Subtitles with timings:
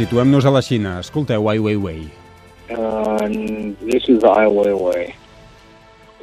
[0.00, 0.98] situem-nos a la Xina.
[1.00, 2.08] Escolteu Ai Weiwei.
[2.70, 5.12] And this is the Ai Weiwei.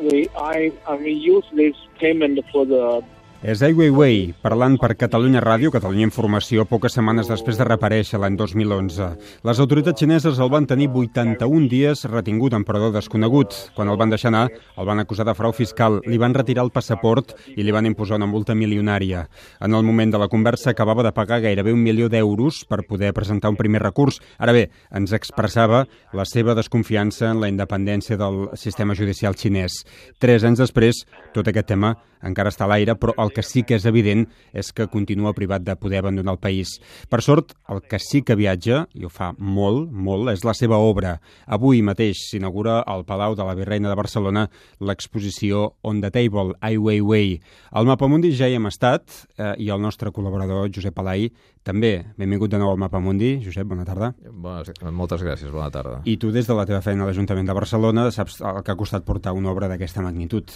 [0.01, 3.03] We, I, I mean, use this payment for the
[3.45, 8.33] És Ai Weiwei, parlant per Catalunya Ràdio, Catalunya Informació, poques setmanes després de reaparèixer l'any
[8.33, 9.11] 2011.
[9.45, 13.53] Les autoritats xineses el van tenir 81 dies retingut en perdó desconegut.
[13.75, 16.73] Quan el van deixar anar, el van acusar de frau fiscal, li van retirar el
[16.73, 19.27] passaport i li van imposar una multa milionària.
[19.61, 23.13] En el moment de la conversa acabava de pagar gairebé un milió d'euros per poder
[23.13, 24.17] presentar un primer recurs.
[24.39, 29.83] Ara bé, ens expressava la seva desconfiança en la independència del sistema judicial xinès.
[30.17, 31.05] Tres anys després,
[31.37, 34.71] tot aquest tema encara està a l'aire, però el que sí que és evident és
[34.73, 36.77] que continua privat de poder abandonar el país.
[37.09, 40.79] Per sort, el que sí que viatja, i ho fa molt, molt, és la seva
[40.81, 41.17] obra.
[41.45, 44.47] Avui mateix s'inaugura al Palau de la Virreina de Barcelona
[44.79, 47.37] l'exposició On the Table, Ai Weiwei.
[47.71, 51.29] Al Mapamundi ja hi hem estat, eh, i el nostre col·laborador, Josep Palai,
[51.67, 51.93] també.
[52.17, 53.37] Benvingut de nou al Mapamundi.
[53.43, 54.13] Josep, bona tarda.
[54.31, 56.01] Bones, moltes gràcies, bona tarda.
[56.05, 58.79] I tu, des de la teva feina a l'Ajuntament de Barcelona, saps el que ha
[58.79, 60.53] costat portar una obra d'aquesta magnitud.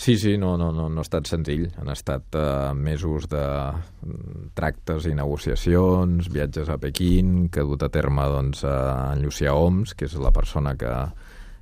[0.00, 1.66] Sí, sí, no, no, no, no ha estat senzill.
[1.76, 7.84] Han estat uh, mesos de mm, tractes i negociacions, viatges a Pequín, que ha dut
[7.84, 8.78] a terme doncs, a
[9.10, 10.94] en Llucià Oms, que és la persona que,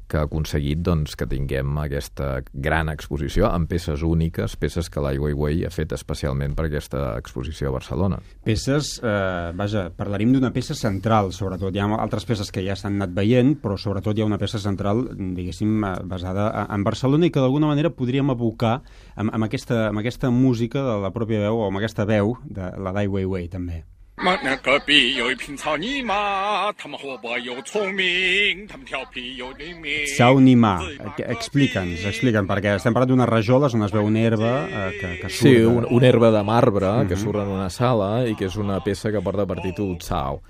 [0.08, 5.20] que ha aconseguit doncs, que tinguem aquesta gran exposició amb peces úniques, peces que l'Ai
[5.20, 8.20] Weiwei ha fet especialment per aquesta exposició a Barcelona.
[8.44, 11.74] Peces, eh, vaja, parlaríem d'una peça central, sobretot.
[11.74, 14.58] Hi ha altres peces que ja s'han anat veient, però sobretot hi ha una peça
[14.62, 18.82] central, diguéssim, eh, basada en Barcelona i que d'alguna manera podríem abocar
[19.14, 22.72] amb, amb, aquesta, amb aquesta música de la pròpia veu o amb aquesta veu de
[22.78, 23.84] la Dai Weiwei, també.
[24.17, 30.05] 嘛，那隔壁有一匹草泥马，他们活泼又聪明，他们调皮又灵敏。
[30.15, 30.79] Sao Nima,
[31.17, 35.29] explica'ns, explica'ns, perquè estem parlant d'unes rajoles on es veu una herba eh, que, que
[35.29, 35.41] surt.
[35.41, 37.07] Sí, de- un, una herba de marbre mm -hmm.
[37.09, 40.41] que surt en una sala i que és una peça que porta per títol Tsao.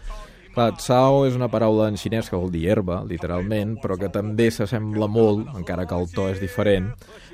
[0.54, 4.52] Clar, Tsao és una paraula en xinès que vol dir herba, literalment, però que també
[4.52, 6.94] s'assembla molt, encara que el to és diferent,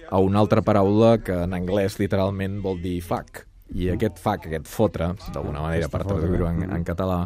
[0.09, 3.45] a una altra paraula que en anglès literalment vol dir fuck.
[3.72, 7.24] i aquest fuck, aquest fotre, d'alguna manera, per traduir-ho en, en català,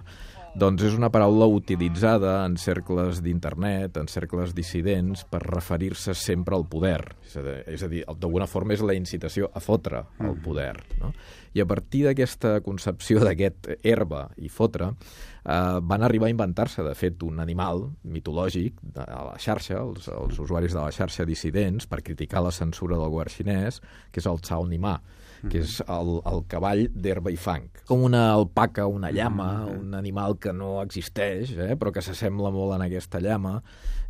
[0.59, 6.65] doncs és una paraula utilitzada en cercles d'internet, en cercles dissidents, per referir-se sempre al
[6.67, 7.03] poder.
[7.29, 10.73] És a dir, d'alguna forma és la incitació a fotre el poder.
[11.03, 11.13] No?
[11.55, 16.97] I a partir d'aquesta concepció d'aquest herba i fotre, eh, van arribar a inventar-se, de
[16.99, 22.03] fet, un animal mitològic a la xarxa, els, els usuaris de la xarxa dissidents, per
[22.03, 24.99] criticar la censura del govern xinès, que és el Tsao Nima,
[25.47, 27.69] que és el, el cavall d'herba i fang.
[27.89, 32.77] Com una alpaca, una llama, un animal que no existeix, eh, però que s'assembla molt
[32.77, 33.59] en aquesta llama,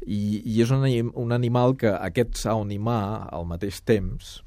[0.06, 0.84] i, i és un,
[1.14, 2.98] un animal que aquest Tsao Nima,
[3.34, 4.38] al mateix temps,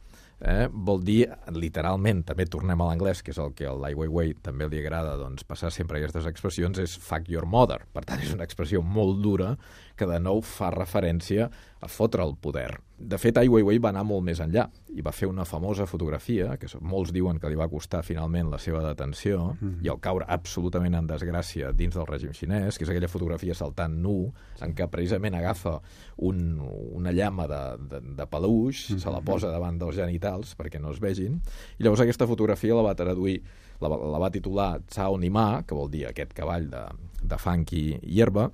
[0.41, 4.33] eh, vol dir, literalment, també tornem a l'anglès, que és el que al Ai Weiwei
[4.43, 7.81] també li agrada doncs, passar sempre aquestes expressions, és fuck your mother.
[7.93, 9.55] Per tant, és una expressió molt dura
[9.95, 12.79] que de nou fa referència a fotre el poder.
[13.01, 16.53] De fet, Ai Weiwei va anar molt més enllà i va fer una famosa fotografia,
[16.61, 19.85] que molts diuen que li va costar finalment la seva detenció mm -hmm.
[19.85, 23.95] i el caure absolutament en desgràcia dins del règim xinès, que és aquella fotografia saltant
[24.01, 24.31] nu,
[24.61, 25.81] en què precisament agafa
[26.17, 26.61] un,
[26.91, 28.99] una llama de, de, de peluix, mm -hmm.
[28.99, 31.41] se la posa davant dels genitals perquè no es vegin,
[31.79, 33.41] i llavors aquesta fotografia la va traduir,
[33.81, 36.85] la, va- la va titular Tsao Nima, que vol dir aquest cavall de,
[37.23, 38.51] de fang i, i herba,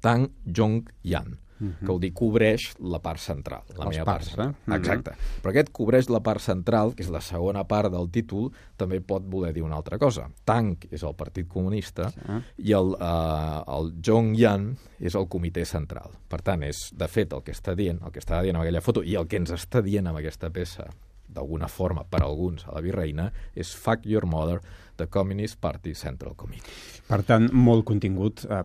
[0.00, 1.38] Tang Jong Yan,
[1.80, 4.48] que vol dir cobreix la part central, la Els meva parts, part.
[4.48, 4.54] eh?
[4.66, 4.76] Mhm.
[4.76, 5.12] Exacte.
[5.42, 9.22] Però aquest cobreix la part central, que és la segona part del títol, també pot
[9.24, 10.28] voler dir una altra cosa.
[10.44, 12.10] Tang és el Partit Comunista
[12.58, 16.10] i el, eh, el Zhongyan és el Comitè Central.
[16.28, 18.80] Per tant, és, de fet, el que està dient, el que està dient amb aquella
[18.80, 20.88] foto i el que ens està dient amb aquesta peça
[21.32, 24.60] d'alguna forma, per alguns, a la virreina, és Fuck Your Mother,
[24.96, 26.70] the Communist Party Central Committee.
[27.08, 28.62] Per tant, molt contingut eh,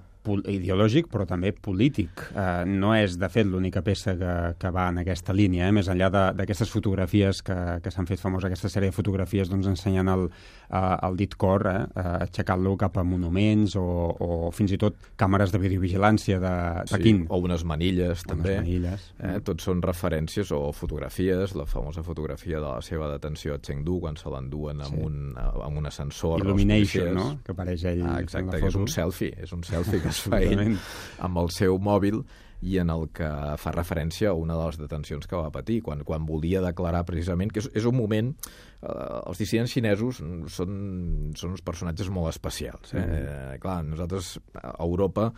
[0.47, 2.09] ideològic, però també polític.
[2.35, 5.71] Eh, no és, de fet, l'única peça que, que va en aquesta línia, eh?
[5.71, 9.68] més enllà de- d'aquestes fotografies que, que s'han fet famoses, aquesta sèrie de fotografies doncs,
[9.68, 10.27] ensenyant el,
[10.69, 11.85] eh, el dit cor, eh?
[11.95, 13.85] eh, aixecant-lo cap a monuments o,
[14.19, 16.53] o fins i tot càmeres de videovigilància de
[16.91, 17.25] Pequín.
[17.29, 18.57] o unes manilles, també.
[18.59, 19.12] manilles.
[19.19, 19.39] Eh?
[19.47, 24.18] Tots són referències o fotografies, la famosa fotografia de la seva detenció a Chengdu, quan
[24.18, 25.01] se l'enduen amb, Sí.
[25.03, 26.39] un, amb un ascensor.
[26.41, 30.09] Illumination, no?, que apareix ell Ah, exacte, que és un selfie, és un selfie que
[30.25, 30.77] Absolutament.
[31.19, 32.23] amb el seu mòbil
[32.65, 33.27] i en el que
[33.61, 37.53] fa referència a una de les detencions que va patir, quan, quan volia declarar precisament,
[37.53, 38.33] que és, és un moment...
[38.77, 40.19] Eh, els dissidents xinesos
[40.53, 40.74] són,
[41.38, 42.94] són uns personatges molt especials.
[42.94, 43.01] Eh?
[43.01, 43.24] Mm.
[43.56, 45.31] Eh, clar, nosaltres a Europa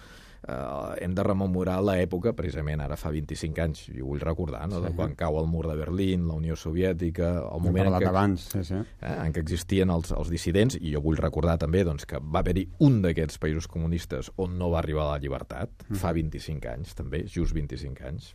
[0.44, 4.81] eh, hem de rememorar l'època, precisament ara fa 25 anys, i ho vull recordar, no?
[4.83, 4.95] de Sí.
[4.97, 8.63] quan cau el mur de Berlín, la Unió Soviètica, el moment en què, abans, sí,
[8.63, 8.75] sí.
[8.75, 12.44] eh, en què existien els, els dissidents, i jo vull recordar també doncs, que va
[12.44, 17.24] haver-hi un d'aquests països comunistes on no va arribar la llibertat, fa 25 anys també,
[17.27, 18.33] just 25 anys,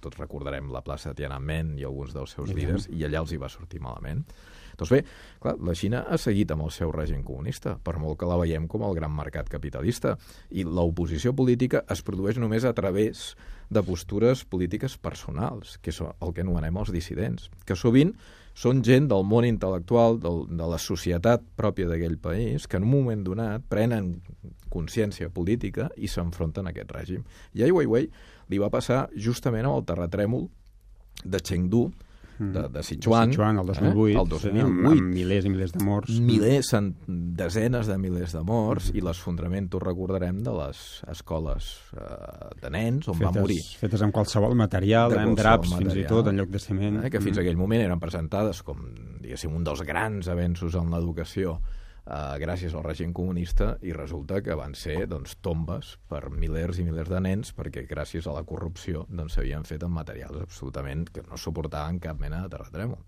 [0.00, 3.32] tots recordarem la plaça de Tiananmen i alguns dels seus I líders, i allà els
[3.32, 4.24] hi va sortir malament.
[4.78, 5.02] Doncs bé,
[5.42, 8.68] clar, la Xina ha seguit amb el seu règim comunista, per molt que la veiem
[8.70, 10.16] com el gran mercat capitalista,
[10.50, 13.32] i l'oposició política es produeix només a través
[13.72, 18.14] de postures polítiques personals, que és el que anomenem els dissidents, que sovint
[18.54, 22.92] són gent del món intel·lectual, del, de la societat pròpia d'aquell país, que en un
[22.92, 24.14] moment donat prenen
[24.72, 27.24] consciència política i s'enfronten a aquest règim.
[27.56, 28.10] I Ai Weiwei
[28.52, 30.48] li va passar justament amb el terratrèmol
[31.24, 31.86] de Chengdu,
[32.42, 34.14] de, de Sichuan, Sichuan, el 2008, eh?
[34.18, 36.16] el sí, 2008 amb, amb milers i milers de morts.
[36.26, 36.88] milers, cent,
[37.38, 40.80] desenes de milers de morts i l'esfondrament, ho recordarem, de les
[41.12, 43.60] escoles eh, de nens on va morir.
[43.78, 46.08] Fetes amb qualsevol material, De amb qualsevol draps fins i material.
[46.16, 46.98] tot, en lloc de ciment.
[47.04, 47.44] Eh, que fins Mm.
[47.44, 48.80] aquell moment eren presentades com,
[49.22, 51.60] diguéssim, un dels grans avenços en l'educació
[52.06, 56.86] eh, gràcies al règim comunista i resulta que van ser doncs, tombes per milers i
[56.88, 61.24] milers de nens perquè gràcies a la corrupció doncs, s'havien fet amb materials absolutament que
[61.28, 63.02] no suportaven cap mena de terratrèmol.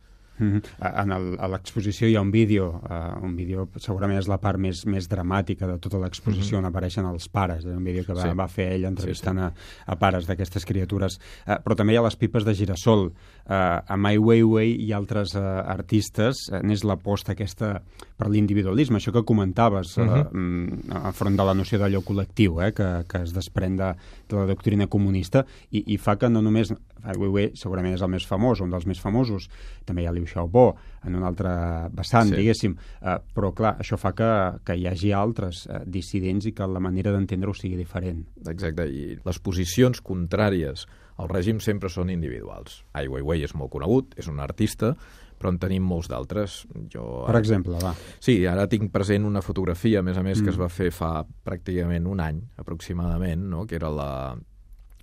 [0.81, 4.59] En el, a l'exposició hi ha un vídeo, uh, un vídeo segurament és la part
[4.59, 8.23] més, més dramàtica de tota l'exposició, on apareixen els pares, és un vídeo que va.
[8.23, 8.35] Sí.
[8.35, 9.53] va fer ell entrevistant A,
[9.87, 11.19] a pares d'aquestes criatures.
[11.47, 13.13] Uh, però també hi ha les pipes de girassol.
[13.45, 17.81] Uh, a Mai Weiwei i altres uh, artistes uh, n'és l'aposta aquesta
[18.17, 20.05] per l'individualisme, això que comentaves uh,
[20.35, 20.91] Mhm.
[20.91, 23.95] uh, enfront de la noció d'allò col·lectiu, eh, que, que es desprèn de,
[24.29, 26.73] de la doctrina comunista i, i fa que no només
[27.13, 29.49] Weiwei segurament és el més famós, un dels més famosos,
[29.85, 30.75] també hi ha Liu Xiaobo,
[31.05, 31.51] en un altre
[31.93, 32.37] vessant, Sí.
[32.37, 36.67] diguéssim, uh, però clar, això fa que, que hi hagi altres uh, dissidents i que
[36.67, 38.25] la manera d'entendre-ho sigui diferent.
[38.49, 40.87] Exacte, i les posicions contràries
[41.19, 42.85] al règim sempre són individuals.
[42.93, 44.97] Ai Weiwei és molt conegut, és un artista,
[45.39, 46.65] però en tenim molts d'altres.
[46.91, 47.93] Jo Per exemple, va.
[48.23, 50.45] Sí, ara tinc present una fotografia, a més a més, Mm.
[50.45, 53.67] que es va fer fa pràcticament un any, aproximadament, no?
[53.67, 54.37] que era la,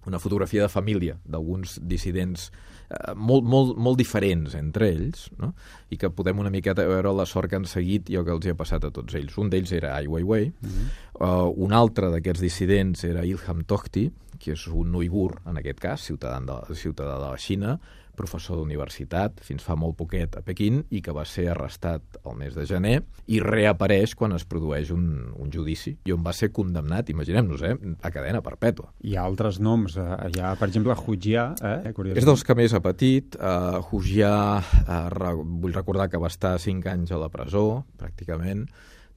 [0.08, 2.50] una fotografia de família d'alguns dissidents
[2.90, 5.54] eh, molt, molt, molt diferents entre ells, no?
[5.90, 8.48] i que podem una miqueta veure la sort que han seguit i el que els
[8.48, 9.38] hi ha passat a tots ells.
[9.42, 10.90] Un d'ells era Ai Weiwei, mm -hmm.
[11.22, 16.02] uh, un altre d'aquests dissidents era Ilham Tohti, que és un uigur, en aquest cas,
[16.02, 17.80] ciutadà de, ciutadà de la Xina,
[18.22, 22.56] professor d'universitat fins fa molt poquet a Pequín i que va ser arrestat el mes
[22.58, 23.00] de gener
[23.34, 27.74] i reapareix quan es produeix un, un judici i on va ser condemnat, imaginem-nos, eh,
[28.02, 28.92] a cadena perpètua.
[29.08, 31.92] Hi ha altres noms, eh, hi ha, per exemple, Hujia, eh?
[31.96, 32.22] Curiosament.
[32.22, 33.36] És dels que més ha patit.
[33.40, 34.32] Uh, Hujia,
[34.62, 38.68] uh, re, vull recordar que va estar 5 anys a la presó, pràcticament,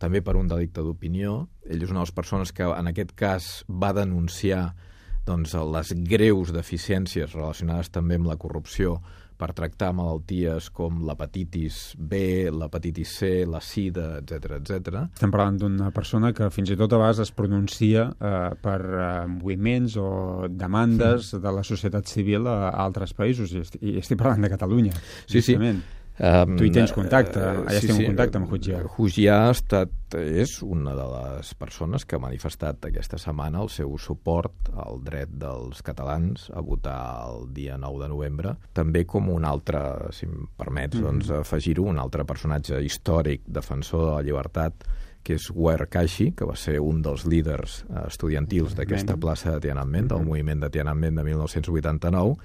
[0.01, 1.45] també per un delicte d'opinió.
[1.69, 4.73] Ell és una de les persones que, en aquest cas, va denunciar
[5.27, 8.99] doncs, les greus deficiències relacionades també amb la corrupció
[9.39, 12.21] per tractar malalties com l'hepatitis B,
[12.55, 15.01] l'hepatitis C, la sida, etc etc.
[15.09, 19.09] Estem parlant d'una persona que fins i tot a vegades es pronuncia eh, per eh,
[19.31, 20.09] moviments o
[20.51, 24.55] demandes de la societat civil a, a altres països, i estic, i estic parlant de
[24.55, 24.95] Catalunya.
[25.27, 25.59] Sí, sí.
[26.15, 28.85] Um, Tu hi tens contacte, allà estem en contacte amb Hujia.
[28.87, 33.97] Hujia ha estat, és una de les persones que ha manifestat aquesta setmana el seu
[33.99, 37.01] suport al dret dels catalans a votar
[37.33, 39.81] el dia 9 de novembre, també com un altre,
[40.15, 41.03] si em permets, Mhm.
[41.03, 44.73] doncs, afegir-ho, un altre personatge històric, defensor de la llibertat,
[45.25, 49.61] que és Wer Kaixi, que va ser un dels líders eh, estudiantils d'aquesta plaça de
[49.61, 50.27] Tiananmen, del Mhm.
[50.29, 52.37] moviment de Tiananmen de 1989,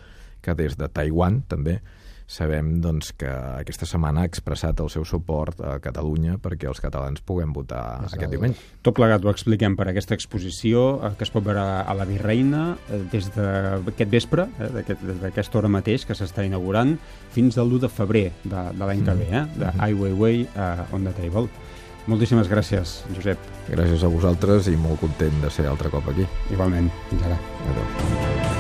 [0.41, 1.81] que des de Taiwan també
[2.29, 7.24] sabem doncs, que aquesta setmana ha expressat el seu suport a Catalunya perquè els catalans
[7.25, 8.62] puguem votar És aquest diumenge.
[8.86, 12.63] Tot plegat ho expliquem per aquesta exposició eh, que es pot veure a la Virreina
[12.86, 14.86] eh, des d'aquest vespre, eh,
[15.24, 16.95] d'aquesta hora mateix que s'està inaugurant,
[17.33, 20.86] fins al 1 de febrer de, de l'any que ve, eh, de Ai Weiwei uh,
[20.95, 21.50] on the Table.
[22.09, 23.41] Moltíssimes gràcies, Josep.
[23.69, 26.25] Gràcies a vosaltres i molt content de ser altre cop aquí.
[26.53, 26.89] Igualment.
[27.12, 27.38] Fins ara.
[27.74, 28.58] Adéu.